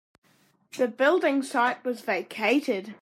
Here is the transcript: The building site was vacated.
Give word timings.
The 0.77 0.87
building 0.87 1.43
site 1.43 1.85
was 1.85 2.01
vacated. 2.01 2.95